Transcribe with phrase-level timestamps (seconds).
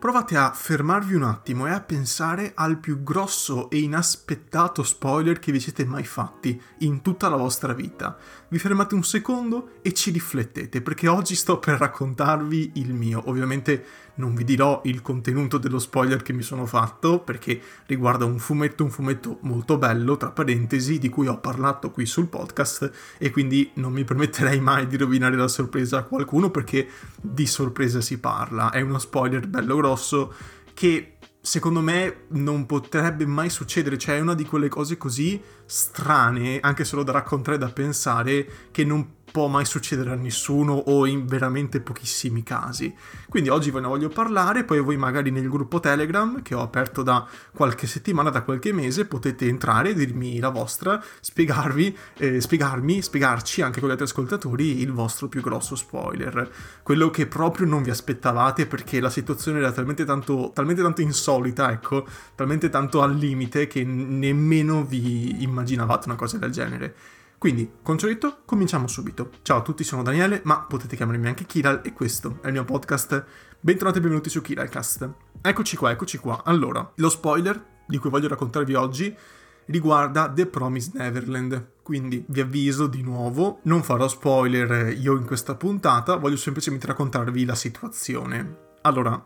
[0.00, 5.52] Provate a fermarvi un attimo e a pensare al più grosso e inaspettato spoiler che
[5.52, 8.16] vi siete mai fatti in tutta la vostra vita.
[8.48, 13.24] Vi fermate un secondo e ci riflettete, perché oggi sto per raccontarvi il mio.
[13.26, 13.84] Ovviamente
[14.20, 18.84] non vi dirò il contenuto dello spoiler che mi sono fatto, perché riguarda un fumetto,
[18.84, 23.70] un fumetto molto bello, tra parentesi, di cui ho parlato qui sul podcast, e quindi
[23.74, 26.86] non mi permetterei mai di rovinare la sorpresa a qualcuno, perché
[27.20, 28.70] di sorpresa si parla.
[28.70, 30.32] È uno spoiler bello grosso
[30.74, 36.60] che secondo me non potrebbe mai succedere, cioè è una di quelle cose così strane,
[36.60, 41.26] anche solo da raccontare, da pensare, che non può mai succedere a nessuno o in
[41.26, 42.94] veramente pochissimi casi.
[43.28, 47.02] Quindi oggi ve ne voglio parlare, poi voi magari nel gruppo Telegram che ho aperto
[47.02, 53.62] da qualche settimana, da qualche mese, potete entrare, dirmi la vostra, spiegarvi, eh, spiegarmi, spiegarci
[53.62, 56.50] anche con gli altri ascoltatori il vostro più grosso spoiler.
[56.82, 61.70] Quello che proprio non vi aspettavate perché la situazione era talmente tanto, talmente tanto insolita,
[61.70, 66.94] ecco, talmente tanto al limite che nemmeno vi immaginavate una cosa del genere.
[67.40, 69.30] Quindi, concetto, cominciamo subito.
[69.40, 72.66] Ciao a tutti, sono Daniele, ma potete chiamarmi anche Kiral e questo è il mio
[72.66, 73.24] podcast.
[73.58, 75.10] Bentornati e benvenuti su Kiralcast.
[75.40, 76.42] Eccoci qua, eccoci qua.
[76.44, 79.16] Allora, lo spoiler di cui voglio raccontarvi oggi
[79.64, 81.76] riguarda The Promised Neverland.
[81.82, 87.46] Quindi vi avviso di nuovo, non farò spoiler io in questa puntata, voglio semplicemente raccontarvi
[87.46, 88.56] la situazione.
[88.82, 89.18] Allora,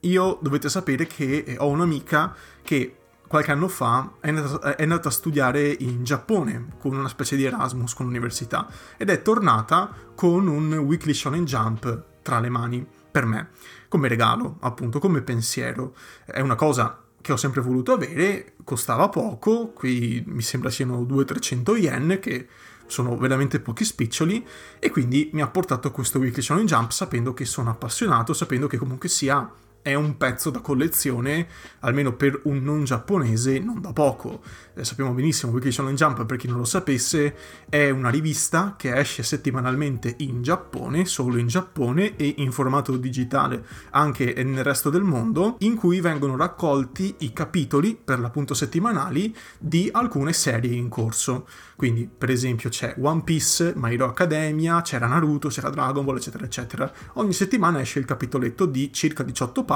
[0.00, 3.01] io dovete sapere che ho un'amica che
[3.32, 7.44] qualche anno fa è andata, è andata, a studiare in Giappone con una specie di
[7.44, 13.24] Erasmus con l'università ed è tornata con un Weekly Shonen Jump tra le mani per
[13.24, 13.48] me,
[13.88, 15.96] come regalo, appunto, come pensiero.
[16.26, 21.76] È una cosa che ho sempre voluto avere, costava poco, qui mi sembra siano 200-300
[21.78, 22.46] yen, che
[22.84, 24.46] sono veramente pochi spiccioli,
[24.78, 28.76] e quindi mi ha portato questo Weekly Shonen Jump sapendo che sono appassionato, sapendo che
[28.76, 29.50] comunque sia
[29.82, 31.48] è un pezzo da collezione,
[31.80, 34.40] almeno per un non giapponese, non da poco.
[34.74, 37.34] Eh, sappiamo benissimo, Weekly Shonen Jump, per chi non lo sapesse,
[37.68, 43.64] è una rivista che esce settimanalmente in Giappone, solo in Giappone e in formato digitale
[43.90, 49.88] anche nel resto del mondo, in cui vengono raccolti i capitoli, per l'appunto settimanali, di
[49.92, 51.48] alcune serie in corso.
[51.74, 56.44] Quindi, per esempio, c'è One Piece, My Hero Academia, c'era Naruto, c'era Dragon Ball, eccetera,
[56.44, 56.92] eccetera.
[57.14, 59.71] Ogni settimana esce il capitoletto di circa 18 pagine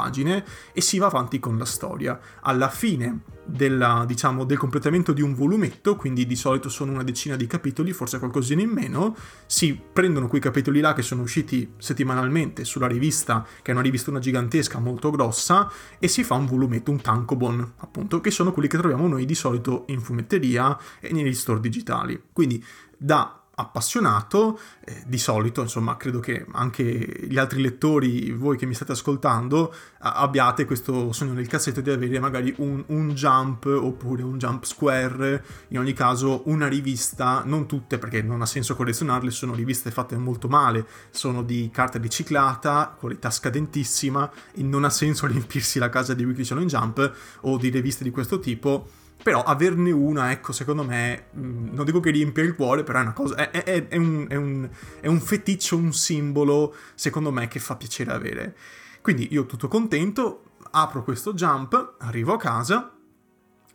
[0.72, 2.18] e si va avanti con la storia.
[2.40, 7.36] Alla fine della, diciamo, del completamento di un volumetto, quindi di solito sono una decina
[7.36, 12.64] di capitoli, forse qualcosina in meno, si prendono quei capitoli là che sono usciti settimanalmente
[12.64, 16.90] sulla rivista, che è una rivista una gigantesca, molto grossa, e si fa un volumetto,
[16.90, 21.34] un tankobon, appunto, che sono quelli che troviamo noi di solito in fumetteria e negli
[21.34, 22.20] store digitali.
[22.32, 22.62] Quindi
[22.96, 26.82] da appassionato, eh, di solito, insomma, credo che anche
[27.26, 32.20] gli altri lettori, voi che mi state ascoltando, abbiate questo sogno nel cassetto di avere
[32.20, 37.96] magari un, un, jump oppure un jump square, in ogni caso una rivista, non tutte
[37.96, 43.30] perché non ha senso collezionarle, sono riviste fatte molto male, sono di carta riciclata, qualità
[43.30, 48.04] scadentissima, e non ha senso riempirsi la casa di Weekly Challenge Jump o di riviste
[48.04, 48.95] di questo tipo
[49.26, 53.02] però averne una, ecco, secondo me, mm, non dico che riempie il cuore, però è
[53.02, 54.70] una cosa, è, è, è, un, è, un,
[55.02, 58.56] un feticcio, un simbolo, secondo me, che fa piacere avere.
[59.02, 62.94] Quindi io tutto contento, apro questo jump, arrivo a casa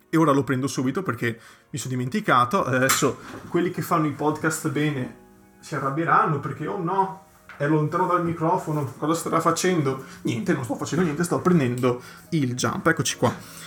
[0.08, 2.64] e ora lo prendo subito perché mi sono dimenticato.
[2.64, 3.18] Adesso
[3.48, 5.16] quelli che fanno i podcast bene
[5.60, 7.26] si arrabbieranno perché, oh no,
[7.58, 10.02] è lontano dal microfono, cosa starà facendo?
[10.22, 13.60] Niente, non sto facendo niente, sto prendendo il jump, eccoci qua.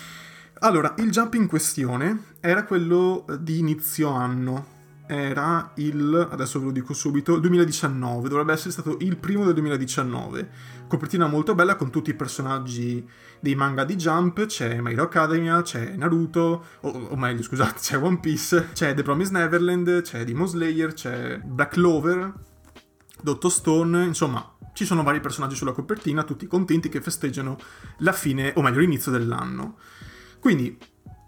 [0.60, 4.74] Allora, il jump in questione era quello di inizio anno.
[5.08, 9.54] Era il, adesso ve lo dico subito, il 2019, dovrebbe essere stato il primo del
[9.54, 10.50] 2019.
[10.88, 13.08] Copertina molto bella con tutti i personaggi
[13.40, 18.02] dei manga di Jump, c'è My Hero Academia, c'è Naruto, o, o meglio scusate, c'è
[18.02, 22.34] One Piece, c'è The Promised Neverland, c'è Demon Slayer, c'è Black Clover,
[23.22, 27.58] Dotto Stone, insomma ci sono vari personaggi sulla copertina, tutti contenti che festeggiano
[28.00, 29.78] la fine, o meglio l'inizio dell'anno.
[30.46, 30.78] Quindi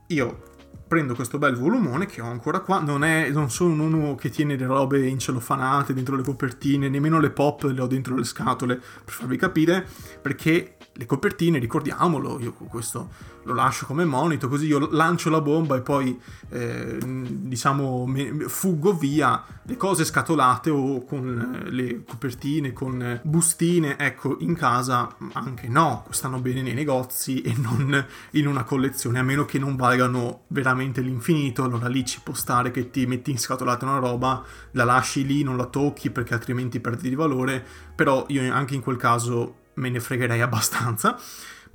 [0.10, 0.44] io
[0.88, 4.56] prendo questo bel volumone che ho ancora qua, non, è, non sono uno che tiene
[4.56, 9.12] le robe incelofanate dentro le copertine, nemmeno le pop le ho dentro le scatole, per
[9.12, 9.88] farvi capire,
[10.22, 13.10] perché le copertine, ricordiamolo, io questo
[13.48, 18.06] lo lascio come monito, così io lancio la bomba e poi eh, diciamo
[18.48, 25.16] fuggo via le cose scatolate o con eh, le copertine, con bustine, ecco, in casa
[25.34, 29.78] anche no, stanno bene nei negozi e non in una collezione, a meno che non
[29.78, 34.44] valgano veramente l'infinito, allora lì ci può stare che ti metti in scatolata una roba,
[34.72, 37.66] la lasci lì, non la tocchi perché altrimenti perdi di valore,
[37.96, 41.18] però io anche in quel caso me ne fregherei abbastanza.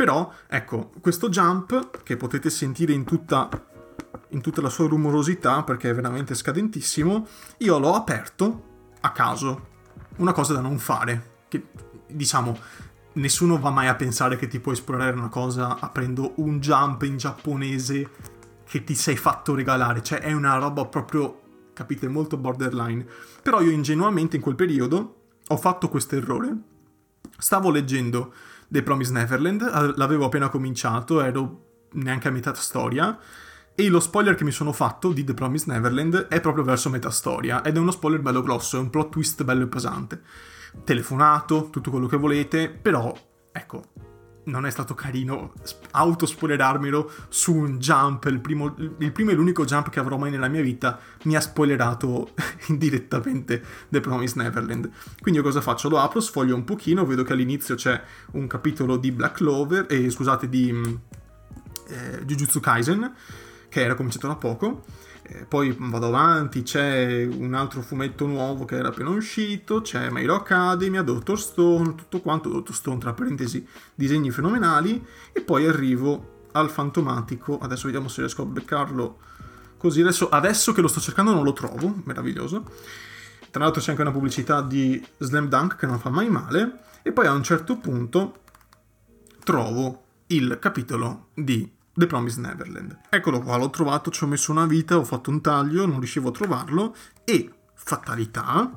[0.03, 3.49] Però, ecco, questo jump che potete sentire in tutta,
[4.31, 7.25] in tutta la sua rumorosità, perché è veramente scadentissimo,
[7.59, 9.69] io l'ho aperto a caso.
[10.17, 11.45] Una cosa da non fare.
[11.47, 11.69] Che,
[12.09, 12.59] diciamo,
[13.13, 17.17] nessuno va mai a pensare che ti puoi esplorare una cosa aprendo un jump in
[17.17, 18.11] giapponese
[18.65, 20.03] che ti sei fatto regalare.
[20.03, 21.43] Cioè, è una roba proprio,
[21.75, 23.07] capite, molto borderline.
[23.41, 26.57] Però io ingenuamente in quel periodo ho fatto questo errore.
[27.39, 28.35] Stavo leggendo
[28.73, 33.19] The Promise Neverland, l'avevo appena cominciato, ero neanche a metà storia.
[33.75, 37.11] E lo spoiler che mi sono fatto di The Promise Neverland è proprio verso metà
[37.11, 40.23] storia, ed è uno spoiler bello grosso, è un plot twist bello e pesante.
[40.85, 43.15] Telefonato, tutto quello che volete, però,
[43.53, 43.85] ecco,
[44.45, 45.53] non è stato carino
[45.93, 50.49] autospoilerarmelo su un jump, il primo, il primo, e l'unico jump che avrò mai nella
[50.49, 52.35] mia vita, mi ha spoilerato
[52.69, 54.91] indirettamente The Promised Neverland.
[55.21, 55.89] Quindi io cosa faccio?
[55.89, 58.01] Lo apro, sfoglio un pochino, vedo che all'inizio c'è
[58.33, 60.95] un capitolo di Black Clover, eh, scusate, di mm,
[61.89, 63.15] eh, Jujutsu Kaisen,
[63.73, 64.85] che era cominciato da poco,
[65.23, 70.25] eh, poi vado avanti, c'è un altro fumetto nuovo che era appena uscito, c'è My
[70.25, 71.03] Hero Academia,
[71.37, 75.03] Stone, tutto quanto, Dottor Stone tra parentesi, disegni fenomenali,
[75.33, 79.19] e poi arrivo al fantomatico, adesso vediamo se riesco a beccarlo
[79.79, 82.65] così, adesso, adesso che lo sto cercando non lo trovo, meraviglioso.
[83.51, 87.11] Tra l'altro c'è anche una pubblicità di Slam Dunk che non fa mai male, e
[87.11, 88.41] poi a un certo punto
[89.43, 92.99] trovo il capitolo di The Promised Neverland.
[93.11, 96.31] Eccolo qua, l'ho trovato, ci ho messo una vita, ho fatto un taglio, non riuscivo
[96.31, 96.95] a trovarlo
[97.25, 98.71] e fatalità,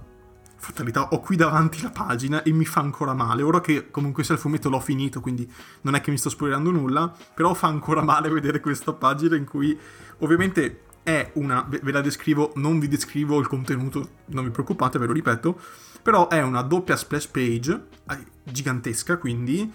[0.57, 3.41] fatalità, ho qui davanti la pagina e mi fa ancora male.
[3.43, 5.49] Ora che comunque sia il fumetto l'ho finito, quindi
[5.81, 9.45] non è che mi sto spoilerando nulla, però fa ancora male vedere questa pagina in
[9.45, 9.77] cui
[10.19, 15.05] ovviamente è una, ve la descrivo, non vi descrivo il contenuto, non vi preoccupate, ve
[15.05, 15.59] lo ripeto,
[16.01, 19.71] però è una doppia splash page eh, gigantesca, quindi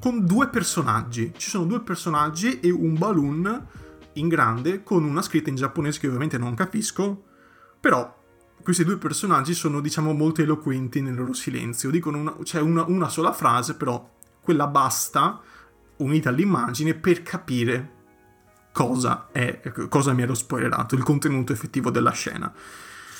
[0.00, 1.32] con due personaggi.
[1.36, 3.66] Ci sono due personaggi e un balloon
[4.14, 7.24] in grande con una scritta in giapponese che ovviamente non capisco,
[7.78, 8.18] però
[8.62, 11.90] questi due personaggi sono diciamo molto eloquenti nel loro silenzio.
[11.90, 15.40] Dicono una, c'è una, una sola frase, però quella basta,
[15.96, 17.98] unita all'immagine, per capire
[18.72, 22.52] cosa è, cosa mi ero spoilerato, il contenuto effettivo della scena.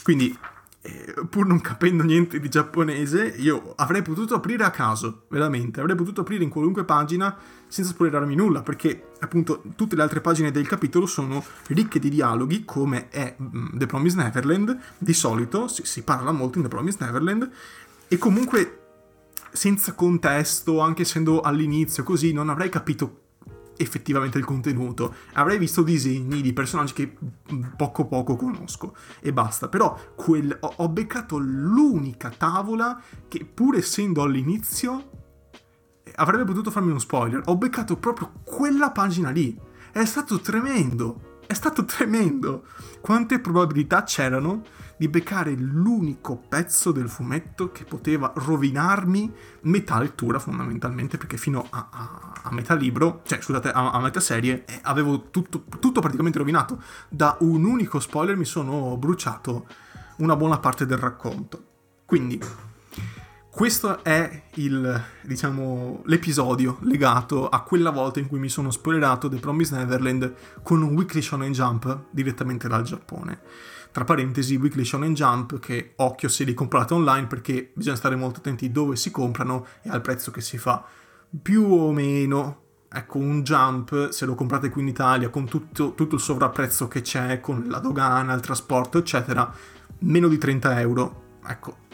[0.02, 0.36] Quindi
[0.82, 5.94] eh, pur non capendo niente di giapponese, io avrei potuto aprire a caso, veramente, avrei
[5.94, 7.36] potuto aprire in qualunque pagina
[7.68, 12.64] senza spoilerarmi nulla, perché appunto tutte le altre pagine del capitolo sono ricche di dialoghi,
[12.64, 17.00] come è mm, The Promised Neverland, di solito si, si parla molto in The Promised
[17.02, 17.50] Neverland,
[18.08, 18.78] e comunque
[19.52, 23.18] senza contesto, anche essendo all'inizio così, non avrei capito
[23.80, 25.14] effettivamente il contenuto.
[25.34, 27.16] Avrei visto disegni di personaggi che
[27.76, 29.68] poco poco conosco e basta.
[29.68, 35.10] Però quel, ho, ho beccato l'unica tavola che pur essendo all'inizio
[36.16, 37.42] avrebbe potuto farmi uno spoiler.
[37.46, 39.58] Ho beccato proprio quella pagina lì.
[39.92, 41.29] È stato tremendo.
[41.50, 42.62] È stato tremendo.
[43.00, 44.62] Quante probabilità c'erano
[44.96, 51.88] di beccare l'unico pezzo del fumetto che poteva rovinarmi metà lettura fondamentalmente perché fino a,
[51.90, 56.38] a, a metà libro, cioè scusate, a, a metà serie eh, avevo tutto, tutto praticamente
[56.38, 56.80] rovinato.
[57.08, 59.66] Da un unico spoiler mi sono bruciato
[60.18, 61.64] una buona parte del racconto.
[62.04, 62.40] Quindi
[63.50, 69.38] questo è il, diciamo, l'episodio legato a quella volta in cui mi sono spoilerato The
[69.38, 73.40] Promised Neverland con un Weekly Shonen Jump direttamente dal Giappone.
[73.90, 78.38] Tra parentesi Weekly Shonen Jump che occhio se li comprate online perché bisogna stare molto
[78.38, 80.84] attenti dove si comprano e al prezzo che si fa.
[81.42, 86.14] Più o meno ecco un jump se lo comprate qui in Italia con tutto, tutto
[86.14, 89.52] il sovrapprezzo che c'è con la dogana, il trasporto eccetera
[90.00, 91.22] meno di 30 euro.
[91.44, 91.88] Ecco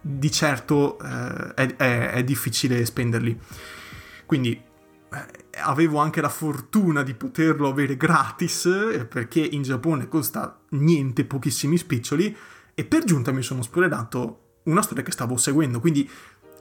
[0.00, 3.38] di certo eh, è, è, è difficile spenderli.
[4.26, 5.26] Quindi eh,
[5.60, 11.78] avevo anche la fortuna di poterlo avere gratis eh, perché in Giappone costa niente, pochissimi
[11.78, 12.36] spiccioli
[12.74, 16.08] e per giunta mi sono spoilerato una storia che stavo seguendo, quindi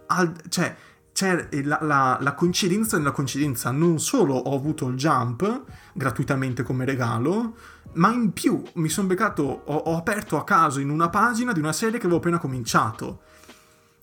[0.08, 0.76] al, cioè,
[1.12, 5.64] c'è la, la, la, coincidenza nella coincidenza, non solo ho avuto il jump
[5.94, 7.56] gratuitamente come regalo,
[7.94, 11.60] ma in più mi sono beccato, ho, ho aperto a caso in una pagina di
[11.60, 13.22] una serie che avevo appena cominciato.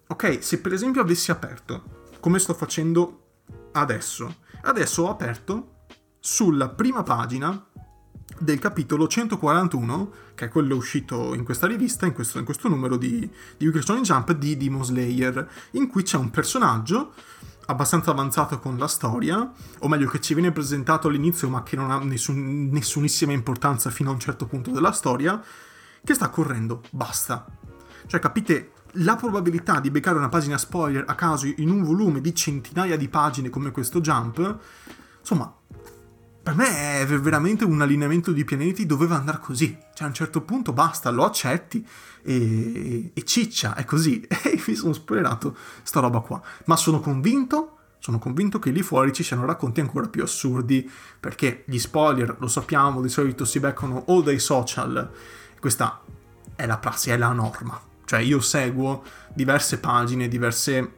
[0.06, 3.24] Ok, se per esempio avessi aperto, come sto facendo
[3.72, 4.42] adesso.
[4.62, 5.86] Adesso ho aperto
[6.20, 7.66] sulla prima pagina
[8.38, 12.96] del capitolo 141, che è quello uscito in questa rivista, in questo, in questo numero
[12.96, 17.12] di, di Shonen Jump di Demon Slayer, in cui c'è un personaggio
[17.66, 21.90] abbastanza avanzato con la storia, o meglio che ci viene presentato all'inizio ma che non
[21.90, 25.42] ha nessun, nessunissima importanza fino a un certo punto della storia,
[26.04, 27.46] che sta correndo, basta.
[28.06, 32.34] Cioè capite la probabilità di beccare una pagina spoiler a caso in un volume di
[32.34, 34.58] centinaia di pagine come questo Jump,
[35.18, 35.52] insomma,
[36.44, 39.78] per me è veramente un allineamento di pianeti doveva andare così.
[39.94, 41.84] Cioè a un certo punto basta, lo accetti
[42.22, 44.20] e, e ciccia, è così.
[44.44, 46.42] E mi sono spoilerato sta roba qua.
[46.66, 51.64] Ma sono convinto, sono convinto che lì fuori ci siano racconti ancora più assurdi, perché
[51.66, 55.10] gli spoiler, lo sappiamo, di solito si beccano o dai social.
[55.58, 56.02] Questa
[56.54, 57.92] è la prassi, è la norma.
[58.04, 60.92] Cioè io seguo diverse pagine, diverse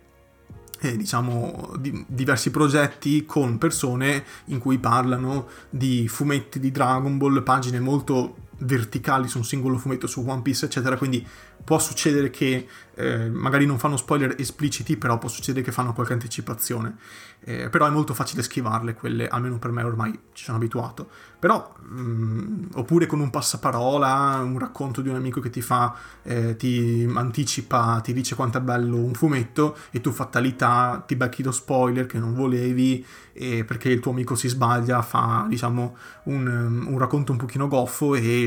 [0.81, 7.43] eh, diciamo, di, diversi progetti con persone in cui parlano di fumetti di Dragon Ball,
[7.43, 10.97] pagine molto verticali su un singolo fumetto su One Piece, eccetera.
[10.97, 11.27] Quindi
[11.65, 16.13] può succedere che eh, magari non fanno spoiler espliciti, però può succedere che fanno qualche
[16.13, 16.97] anticipazione.
[17.41, 21.09] Eh, però è molto facile schivarle quelle, almeno per me ormai ci sono abituato.
[21.39, 25.95] Però, mh, mm, oppure con un passaparola, un racconto di un amico che ti fa,
[26.23, 31.43] eh, ti anticipa, ti dice quanto è bello un fumetto e tu fatalità ti becchi
[31.43, 33.05] lo spoiler che non volevi
[33.37, 38.46] perché il tuo amico si sbaglia, fa diciamo un, un racconto un pochino goffo e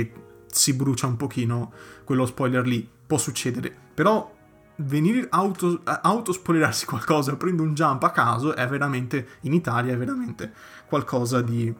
[0.51, 1.71] si brucia un pochino
[2.03, 2.87] quello spoiler lì.
[3.05, 3.75] Può succedere.
[3.93, 4.35] Però
[4.77, 10.53] venire auto, autospoilerarsi qualcosa aprendo un jump a caso è veramente, in Italia, è veramente
[10.87, 11.73] qualcosa di,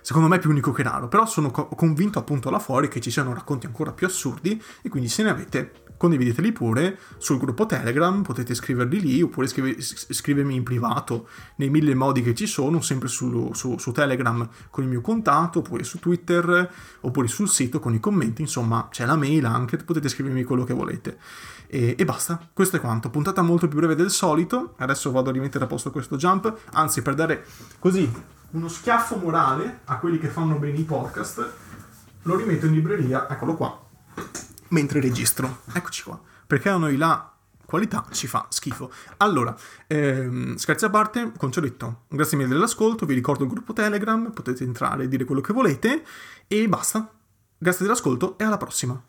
[0.00, 1.08] secondo me, più unico che raro.
[1.08, 4.88] Però sono co- convinto appunto là fuori che ci siano racconti ancora più assurdi e
[4.88, 10.54] quindi se ne avete condivideteli pure sul gruppo Telegram, potete scriverli lì oppure scrive, scrivermi
[10.54, 14.88] in privato nei mille modi che ci sono, sempre su, su, su, Telegram con il
[14.88, 19.44] mio contatto, oppure su Twitter, oppure sul sito con i commenti, insomma c'è la mail
[19.44, 21.18] anche, potete scrivermi quello che volete.
[21.66, 23.10] E, e basta, questo è quanto.
[23.10, 27.02] Puntata molto più breve del solito, adesso vado a rimettere a posto questo jump, anzi
[27.02, 27.44] per dare
[27.78, 28.10] così
[28.50, 31.52] uno schiaffo morale a quelli che fanno bene i podcast,
[32.22, 33.86] lo rimetto in libreria, eccolo qua
[34.68, 35.62] mentre registro.
[35.72, 36.20] Eccoci qua.
[36.46, 37.32] Perché a noi la
[37.64, 38.90] qualità ci fa schifo.
[39.18, 39.54] Allora,
[39.86, 43.74] ehm, scherzi a parte, come ci ho detto, grazie mille dell'ascolto, vi ricordo il gruppo
[43.74, 46.04] Telegram, potete entrare e dire quello che volete
[46.46, 47.12] e basta.
[47.58, 49.08] Grazie dell'ascolto e alla prossima.